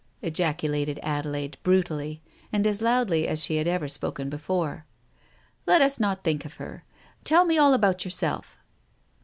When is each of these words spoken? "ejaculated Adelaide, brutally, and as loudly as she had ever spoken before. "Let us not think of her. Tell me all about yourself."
"ejaculated 0.23 0.99
Adelaide, 1.03 1.59
brutally, 1.61 2.23
and 2.51 2.65
as 2.65 2.81
loudly 2.81 3.27
as 3.27 3.43
she 3.43 3.57
had 3.57 3.67
ever 3.67 3.87
spoken 3.87 4.31
before. 4.31 4.87
"Let 5.67 5.83
us 5.83 5.99
not 5.99 6.23
think 6.23 6.43
of 6.43 6.55
her. 6.55 6.85
Tell 7.23 7.45
me 7.45 7.59
all 7.59 7.75
about 7.75 8.03
yourself." 8.03 8.57